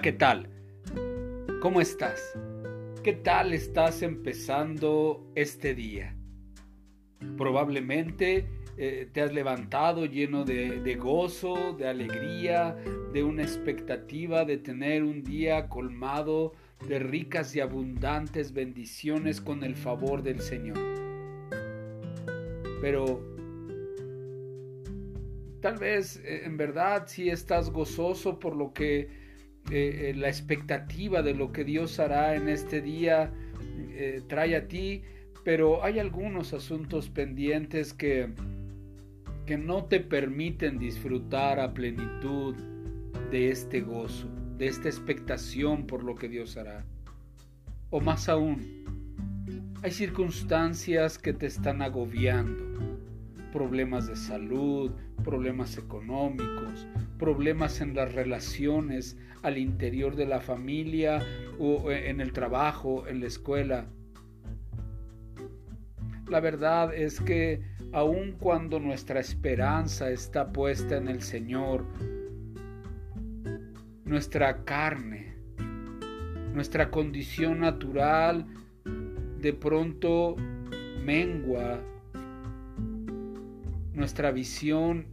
¿qué 0.00 0.12
tal? 0.12 0.48
¿Cómo 1.60 1.80
estás? 1.80 2.32
¿Qué 3.02 3.12
tal 3.12 3.52
estás 3.52 4.00
empezando 4.02 5.30
este 5.34 5.74
día? 5.74 6.16
Probablemente 7.36 8.46
eh, 8.78 9.10
te 9.12 9.20
has 9.20 9.34
levantado 9.34 10.06
lleno 10.06 10.44
de, 10.44 10.96
gozo, 10.98 11.74
de 11.74 11.88
alegría, 11.88 12.74
de 13.12 13.22
una 13.22 13.42
expectativa 13.42 14.46
de 14.46 14.56
tener 14.56 15.02
un 15.02 15.22
día 15.22 15.68
colmado 15.68 16.54
de 16.88 16.98
ricas 16.98 17.54
y 17.54 17.60
abundantes 17.60 18.54
bendiciones 18.54 19.42
con 19.42 19.62
el 19.62 19.76
favor 19.76 20.22
del 20.22 20.40
Señor. 20.40 20.78
Pero 22.80 23.20
tal 25.60 25.76
vez 25.76 26.16
eh, 26.24 26.42
en 26.44 26.56
verdad 26.56 27.04
si 27.06 27.28
estás 27.28 27.70
gozoso 27.70 28.38
por 28.38 28.56
lo 28.56 28.72
que 28.72 29.21
eh, 29.70 30.10
eh, 30.10 30.14
la 30.16 30.28
expectativa 30.28 31.22
de 31.22 31.34
lo 31.34 31.52
que 31.52 31.64
Dios 31.64 31.98
hará 32.00 32.34
en 32.34 32.48
este 32.48 32.82
día 32.82 33.32
eh, 33.94 34.22
trae 34.26 34.56
a 34.56 34.68
ti, 34.68 35.02
pero 35.44 35.84
hay 35.84 35.98
algunos 35.98 36.52
asuntos 36.52 37.08
pendientes 37.08 37.94
que, 37.94 38.28
que 39.46 39.56
no 39.56 39.84
te 39.84 40.00
permiten 40.00 40.78
disfrutar 40.78 41.60
a 41.60 41.72
plenitud 41.72 42.54
de 43.30 43.50
este 43.50 43.80
gozo, 43.80 44.28
de 44.58 44.66
esta 44.66 44.88
expectación 44.88 45.86
por 45.86 46.02
lo 46.02 46.14
que 46.16 46.28
Dios 46.28 46.56
hará. 46.56 46.84
O 47.90 48.00
más 48.00 48.28
aún, 48.28 48.82
hay 49.82 49.90
circunstancias 49.90 51.18
que 51.18 51.32
te 51.32 51.46
están 51.46 51.82
agobiando, 51.82 52.98
problemas 53.52 54.06
de 54.06 54.16
salud, 54.16 54.90
problemas 55.24 55.78
económicos, 55.78 56.86
problemas 57.18 57.80
en 57.80 57.94
las 57.94 58.14
relaciones 58.14 59.16
al 59.42 59.58
interior 59.58 60.16
de 60.16 60.26
la 60.26 60.40
familia 60.40 61.20
o 61.58 61.90
en 61.90 62.20
el 62.20 62.32
trabajo, 62.32 63.06
en 63.06 63.20
la 63.20 63.26
escuela. 63.26 63.86
La 66.28 66.40
verdad 66.40 66.94
es 66.94 67.20
que 67.20 67.60
aun 67.92 68.32
cuando 68.38 68.80
nuestra 68.80 69.20
esperanza 69.20 70.10
está 70.10 70.52
puesta 70.52 70.96
en 70.96 71.08
el 71.08 71.22
Señor, 71.22 71.84
nuestra 74.04 74.64
carne, 74.64 75.34
nuestra 76.54 76.90
condición 76.90 77.60
natural 77.60 78.46
de 79.40 79.52
pronto 79.52 80.36
mengua 81.04 81.80
nuestra 83.94 84.30
visión 84.30 85.06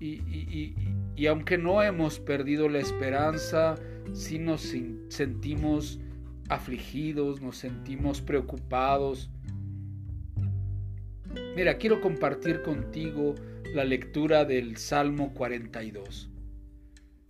y, 0.00 0.74
aunque 1.26 1.58
no 1.58 1.82
hemos 1.82 2.18
perdido 2.18 2.68
la 2.68 2.78
esperanza, 2.78 3.76
sí 4.12 4.38
nos 4.38 4.74
sentimos 5.08 6.00
afligidos, 6.48 7.40
nos 7.40 7.56
sentimos 7.56 8.20
preocupados. 8.20 9.30
Mira, 11.56 11.78
quiero 11.78 12.00
compartir 12.00 12.62
contigo 12.62 13.34
la 13.74 13.84
lectura 13.84 14.44
del 14.44 14.76
Salmo 14.76 15.32
42. 15.34 16.30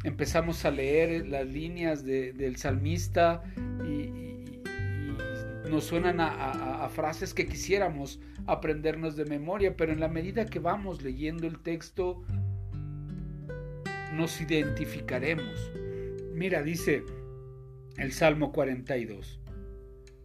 Empezamos 0.05 0.65
a 0.65 0.71
leer 0.73 1.29
las 1.29 1.47
líneas 1.47 2.05
del 2.05 2.57
salmista 2.57 3.43
y, 3.87 4.33
nos 5.71 5.85
suenan 5.85 6.21
a, 6.21 6.87
frases 6.91 7.33
que 7.33 7.47
quisiéramos 7.47 8.21
aprendernos 8.47 9.17
de 9.17 9.25
memoria, 9.25 9.75
pero 9.75 9.93
en 9.93 10.01
la 10.01 10.09
medida 10.09 10.45
que 10.45 10.59
vamos 10.59 11.01
leyendo 11.01 11.47
el 11.47 11.61
texto, 11.61 12.23
nos 14.13 14.41
identificaremos. 14.41 15.73
Mira, 16.35 16.63
dice 16.63 17.05
el 17.97 18.13
Salmo 18.13 18.53
42, 18.53 19.41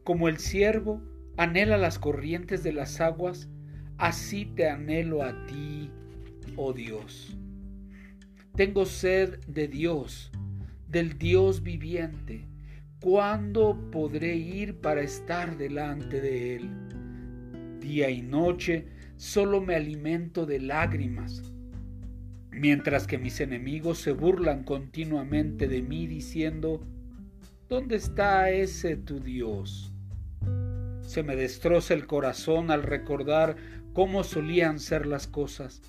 como 0.03 0.29
el 0.29 0.37
siervo 0.37 1.01
anhela 1.37 1.77
las 1.77 1.99
corrientes 1.99 2.63
de 2.63 2.73
las 2.73 3.01
aguas, 3.01 3.49
así 3.97 4.45
te 4.45 4.69
anhelo 4.69 5.23
a 5.23 5.45
ti, 5.45 5.91
oh 6.55 6.73
Dios. 6.73 7.37
Tengo 8.55 8.85
sed 8.85 9.39
de 9.47 9.67
Dios, 9.67 10.31
del 10.87 11.17
Dios 11.17 11.61
viviente 11.61 12.47
¿Cuándo 12.99 13.91
podré 13.91 14.35
ir 14.35 14.81
para 14.81 15.01
estar 15.01 15.55
delante 15.55 16.19
de 16.19 16.55
Él? 16.55 17.79
Día 17.79 18.09
y 18.09 18.23
noche 18.23 18.87
solo 19.17 19.61
me 19.61 19.75
alimento 19.75 20.47
de 20.47 20.59
lágrimas, 20.59 21.53
mientras 22.57 23.05
que 23.05 23.17
mis 23.17 23.39
enemigos 23.39 23.99
se 23.99 24.11
burlan 24.11 24.63
continuamente 24.63 25.67
de 25.67 25.81
mí 25.81 26.07
diciendo, 26.07 26.81
¿dónde 27.69 27.95
está 27.95 28.49
ese 28.49 28.95
tu 28.95 29.19
Dios? 29.19 29.93
Se 31.01 31.23
me 31.23 31.35
destroza 31.35 31.93
el 31.93 32.07
corazón 32.07 32.71
al 32.71 32.83
recordar 32.83 33.55
cómo 33.93 34.23
solían 34.23 34.79
ser 34.79 35.05
las 35.05 35.27
cosas. 35.27 35.81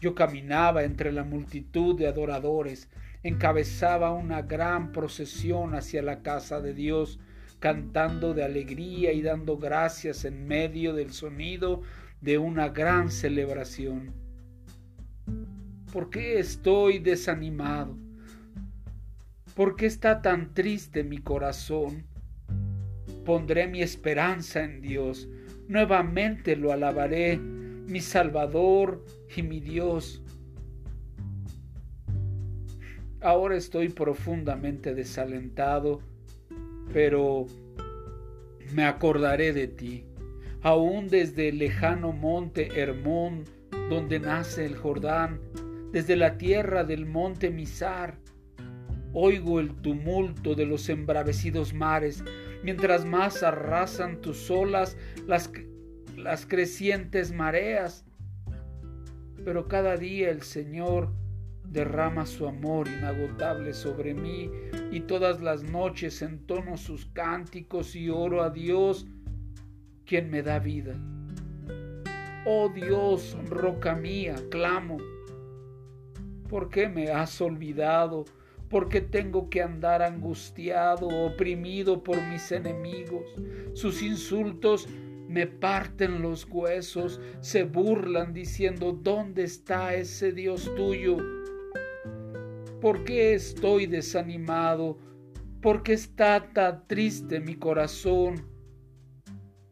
Yo 0.00 0.14
caminaba 0.14 0.84
entre 0.84 1.12
la 1.12 1.24
multitud 1.24 1.96
de 1.98 2.06
adoradores, 2.06 2.88
encabezaba 3.22 4.12
una 4.12 4.42
gran 4.42 4.92
procesión 4.92 5.74
hacia 5.74 6.02
la 6.02 6.22
casa 6.22 6.60
de 6.60 6.74
Dios, 6.74 7.20
cantando 7.58 8.34
de 8.34 8.44
alegría 8.44 9.12
y 9.12 9.22
dando 9.22 9.58
gracias 9.58 10.24
en 10.24 10.46
medio 10.46 10.94
del 10.94 11.12
sonido 11.12 11.82
de 12.20 12.38
una 12.38 12.68
gran 12.68 13.10
celebración. 13.10 14.21
¿Por 15.92 16.08
qué 16.08 16.38
estoy 16.38 17.00
desanimado? 17.00 17.98
¿Por 19.54 19.76
qué 19.76 19.84
está 19.84 20.22
tan 20.22 20.54
triste 20.54 21.04
mi 21.04 21.18
corazón? 21.18 22.04
Pondré 23.26 23.66
mi 23.66 23.82
esperanza 23.82 24.64
en 24.64 24.80
Dios, 24.80 25.28
nuevamente 25.68 26.56
lo 26.56 26.72
alabaré, 26.72 27.36
mi 27.36 28.00
Salvador 28.00 29.04
y 29.36 29.42
mi 29.42 29.60
Dios. 29.60 30.22
Ahora 33.20 33.58
estoy 33.58 33.90
profundamente 33.90 34.94
desalentado, 34.94 36.00
pero 36.90 37.46
me 38.72 38.84
acordaré 38.86 39.52
de 39.52 39.68
ti, 39.68 40.06
aún 40.62 41.08
desde 41.08 41.50
el 41.50 41.58
lejano 41.58 42.12
monte 42.12 42.80
Hermón, 42.80 43.44
donde 43.90 44.20
nace 44.20 44.64
el 44.64 44.74
Jordán, 44.74 45.38
desde 45.92 46.16
la 46.16 46.38
tierra 46.38 46.84
del 46.84 47.06
monte 47.06 47.50
Misar. 47.50 48.18
Oigo 49.12 49.60
el 49.60 49.74
tumulto 49.82 50.54
de 50.54 50.64
los 50.64 50.88
embravecidos 50.88 51.74
mares, 51.74 52.24
mientras 52.64 53.04
más 53.04 53.42
arrasan 53.42 54.22
tus 54.22 54.50
olas 54.50 54.96
las, 55.26 55.52
las 56.16 56.46
crecientes 56.46 57.32
mareas. 57.32 58.06
Pero 59.44 59.68
cada 59.68 59.98
día 59.98 60.30
el 60.30 60.40
Señor 60.40 61.12
derrama 61.64 62.24
su 62.26 62.46
amor 62.46 62.88
inagotable 62.88 63.74
sobre 63.74 64.14
mí 64.14 64.50
y 64.90 65.00
todas 65.00 65.42
las 65.42 65.62
noches 65.62 66.22
entono 66.22 66.76
sus 66.76 67.06
cánticos 67.06 67.94
y 67.94 68.08
oro 68.08 68.42
a 68.42 68.50
Dios, 68.50 69.06
quien 70.06 70.30
me 70.30 70.42
da 70.42 70.58
vida. 70.58 70.94
Oh 72.46 72.70
Dios, 72.74 73.36
roca 73.48 73.94
mía, 73.94 74.36
clamo. 74.50 74.96
¿Por 76.52 76.68
qué 76.68 76.86
me 76.86 77.08
has 77.08 77.40
olvidado? 77.40 78.26
¿Por 78.68 78.90
qué 78.90 79.00
tengo 79.00 79.48
que 79.48 79.62
andar 79.62 80.02
angustiado, 80.02 81.08
oprimido 81.08 82.02
por 82.02 82.20
mis 82.28 82.52
enemigos? 82.52 83.24
Sus 83.72 84.02
insultos 84.02 84.86
me 85.28 85.46
parten 85.46 86.20
los 86.20 86.44
huesos, 86.44 87.22
se 87.40 87.62
burlan 87.62 88.34
diciendo, 88.34 88.92
¿dónde 88.92 89.44
está 89.44 89.94
ese 89.94 90.32
Dios 90.32 90.70
tuyo? 90.76 91.16
¿Por 92.82 93.02
qué 93.04 93.32
estoy 93.32 93.86
desanimado? 93.86 94.98
¿Por 95.62 95.82
qué 95.82 95.94
está 95.94 96.52
tan 96.52 96.86
triste 96.86 97.40
mi 97.40 97.54
corazón? 97.54 98.46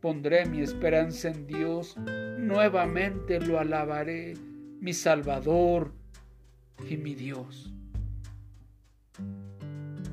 Pondré 0.01 0.47
mi 0.47 0.63
esperanza 0.63 1.29
en 1.29 1.47
Dios, 1.47 1.95
nuevamente 2.39 3.39
lo 3.39 3.61
alabaré, 3.61 4.33
mi 4.81 4.95
Salvador 4.95 6.00
y 6.89 6.97
mi 6.97 7.15
Dios. 7.15 7.73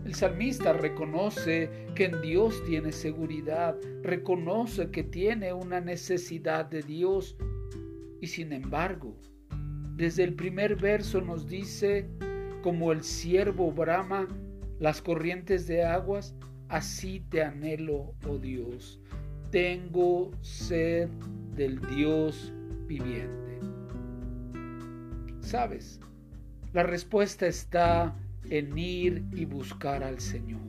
El 0.06 0.16
salmista 0.16 0.72
reconoce 0.72 1.70
que 1.94 2.06
en 2.06 2.22
Dios 2.22 2.64
tiene 2.66 2.92
seguridad, 2.92 3.76
reconoce 4.04 4.90
que 4.90 5.04
tiene 5.04 5.52
una 5.52 5.82
necesidad 5.82 6.66
de 6.66 6.82
Dios 6.82 7.36
y 8.22 8.28
sin 8.28 8.54
embargo, 8.54 9.18
desde 9.96 10.24
el 10.24 10.34
primer 10.34 10.76
verso 10.76 11.22
nos 11.22 11.48
dice, 11.48 12.10
como 12.64 12.92
el 12.92 13.04
ciervo 13.04 13.72
brama 13.72 14.28
las 14.80 15.02
corrientes 15.02 15.68
de 15.68 15.84
aguas, 15.84 16.36
así 16.70 17.20
te 17.30 17.44
anhelo, 17.44 18.14
oh 18.28 18.38
Dios. 18.38 19.02
Tengo 19.52 20.32
sed 20.42 21.10
del 21.56 21.80
Dios 21.82 22.54
viviente. 22.88 23.60
¿Sabes? 25.42 26.00
La 26.74 26.84
respuesta 26.84 27.48
está 27.48 28.16
en 28.50 28.78
ir 28.78 29.24
y 29.34 29.46
buscar 29.46 30.04
al 30.04 30.20
Señor. 30.20 30.62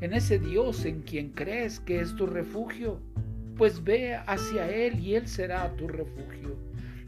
En 0.00 0.14
ese 0.14 0.38
Dios 0.38 0.86
en 0.86 1.02
quien 1.02 1.30
crees 1.30 1.80
que 1.80 2.00
es 2.00 2.16
tu 2.16 2.26
refugio, 2.26 3.00
pues 3.56 3.84
ve 3.84 4.14
hacia 4.14 4.70
Él 4.70 4.98
y 4.98 5.14
Él 5.14 5.28
será 5.28 5.76
tu 5.76 5.86
refugio. 5.86 6.56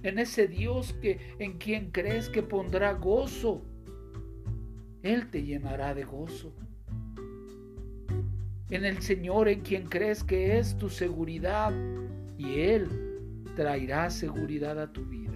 En 0.03 0.19
ese 0.19 0.49
Dios 0.49 0.93
que 1.01 1.19
en 1.39 1.57
quien 1.59 1.91
crees 1.91 2.29
que 2.29 2.43
pondrá 2.43 2.93
gozo, 2.93 3.63
Él 5.03 5.31
te 5.31 5.43
llenará 5.43 5.95
de 5.95 6.05
gozo. 6.05 6.53
En 8.69 8.85
el 8.85 9.01
Señor 9.01 9.49
en 9.49 9.61
quien 9.61 9.87
crees 9.87 10.23
que 10.23 10.59
es 10.59 10.77
tu 10.77 10.91
seguridad 10.91 11.73
y 12.37 12.61
Él 12.61 12.89
traerá 13.57 14.11
seguridad 14.11 14.79
a 14.79 14.93
tu 14.93 15.05
vida. 15.07 15.32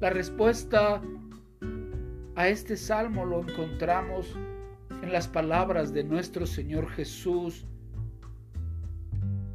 La 0.00 0.10
respuesta 0.10 1.02
a 2.36 2.48
este 2.48 2.76
salmo 2.76 3.24
lo 3.24 3.40
encontramos 3.40 4.32
en 5.02 5.12
las 5.12 5.26
palabras 5.26 5.92
de 5.92 6.04
nuestro 6.04 6.46
Señor 6.46 6.88
Jesús 6.90 7.66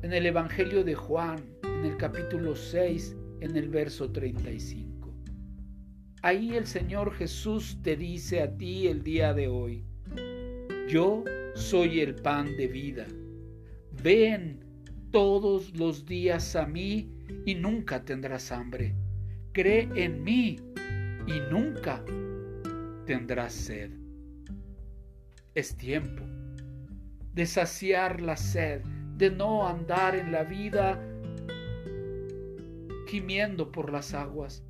en 0.02 0.12
el 0.12 0.26
Evangelio 0.26 0.84
de 0.84 0.96
Juan, 0.96 1.40
en 1.64 1.86
el 1.86 1.96
capítulo 1.96 2.58
6, 2.58 3.16
en 3.40 3.56
el 3.56 3.70
verso 3.70 4.12
35. 4.12 5.14
Ahí 6.24 6.58
el 6.58 6.68
Señor 6.68 7.14
Jesús 7.14 7.80
te 7.82 7.96
dice 7.96 8.42
a 8.42 8.58
ti 8.58 8.88
el 8.88 9.02
día 9.02 9.34
de 9.34 9.48
hoy, 9.48 9.86
yo 10.90 11.24
soy 11.56 12.02
el 12.02 12.16
pan 12.16 12.58
de 12.58 12.68
vida. 12.68 13.06
Ven 14.04 14.60
todos 15.10 15.74
los 15.78 16.06
días 16.06 16.58
a 16.58 16.66
mí 16.66 17.14
y 17.46 17.56
nunca 17.56 18.04
tendrás 18.04 18.52
hambre. 18.52 18.94
Cree 19.54 19.88
en 19.94 20.24
mí 20.24 20.56
y 21.28 21.40
nunca 21.52 22.04
tendrás 23.06 23.54
sed. 23.54 23.92
Es 25.54 25.78
tiempo 25.78 26.24
de 27.34 27.46
saciar 27.46 28.20
la 28.20 28.36
sed, 28.36 28.82
de 29.16 29.30
no 29.30 29.68
andar 29.68 30.16
en 30.16 30.32
la 30.32 30.44
vida 30.44 31.00
gimiendo 33.06 33.72
por 33.72 33.92
las 33.92 34.16
aguas. 34.16 34.64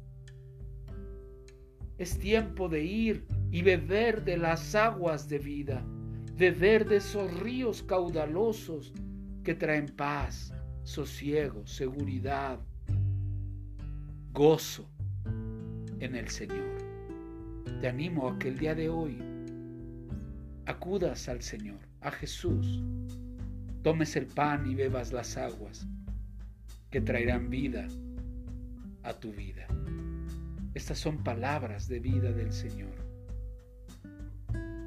Es 1.98 2.20
tiempo 2.20 2.68
de 2.68 2.84
ir 2.84 3.26
y 3.52 3.62
beber 3.62 4.26
de 4.26 4.36
las 4.36 4.76
aguas 4.76 5.30
de 5.30 5.40
vida, 5.40 5.82
beber 6.36 6.90
de 6.90 6.98
esos 6.98 7.34
ríos 7.40 7.84
caudalosos 7.84 8.92
que 9.46 9.56
traen 9.56 9.86
paz, 9.86 10.54
sosiego, 10.84 11.66
seguridad, 11.66 12.60
gozo 14.34 14.90
en 16.00 16.16
el 16.16 16.28
Señor. 16.28 16.78
Te 17.80 17.88
animo 17.88 18.28
a 18.28 18.40
que 18.40 18.48
el 18.48 18.58
día 18.58 18.74
de 18.74 18.90
hoy 18.90 19.22
acudas 20.66 21.30
al 21.30 21.44
Señor, 21.44 21.78
a 22.02 22.10
Jesús, 22.10 22.82
tomes 23.84 24.16
el 24.16 24.26
pan 24.26 24.66
y 24.66 24.74
bebas 24.74 25.14
las 25.14 25.38
aguas 25.38 25.86
que 26.90 27.00
traerán 27.00 27.52
vida 27.52 27.88
a 29.04 29.14
tu 29.14 29.32
vida. 29.34 29.68
Estas 30.74 30.98
son 30.98 31.24
palabras 31.24 31.88
de 31.88 32.00
vida 32.00 32.32
del 32.32 32.52
Señor. 32.52 32.96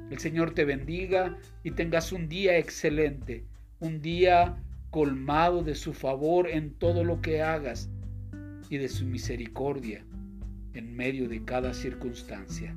El 0.09 0.19
Señor 0.19 0.53
te 0.53 0.65
bendiga 0.65 1.37
y 1.63 1.71
tengas 1.71 2.11
un 2.11 2.27
día 2.27 2.57
excelente, 2.57 3.45
un 3.79 4.01
día 4.01 4.61
colmado 4.89 5.63
de 5.63 5.75
su 5.75 5.93
favor 5.93 6.49
en 6.49 6.73
todo 6.73 7.05
lo 7.05 7.21
que 7.21 7.41
hagas 7.41 7.89
y 8.69 8.77
de 8.77 8.89
su 8.89 9.05
misericordia 9.05 10.05
en 10.73 10.95
medio 10.95 11.27
de 11.27 11.43
cada 11.43 11.73
circunstancia. 11.73 12.75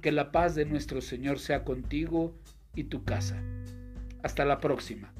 Que 0.00 0.12
la 0.12 0.32
paz 0.32 0.54
de 0.54 0.64
nuestro 0.64 1.00
Señor 1.00 1.38
sea 1.38 1.64
contigo 1.64 2.34
y 2.74 2.84
tu 2.84 3.04
casa. 3.04 3.42
Hasta 4.22 4.44
la 4.44 4.60
próxima. 4.60 5.12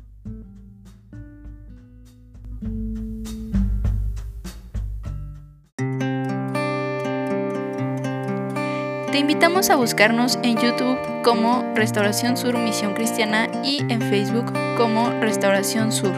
Te 9.11 9.19
invitamos 9.19 9.71
a 9.71 9.77
buscarnos 9.77 10.39
en 10.43 10.56
YouTube 10.56 10.99
como 11.25 11.75
Restauración 11.75 12.37
Sur 12.37 12.56
Misión 12.59 12.95
Cristiana 12.95 13.49
y 13.65 13.81
en 13.93 14.01
Facebook 14.01 14.53
como 14.77 15.11
Restauración 15.21 15.93
Sur. 15.93 16.13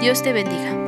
Dios 0.00 0.22
te 0.22 0.32
bendiga. 0.32 0.87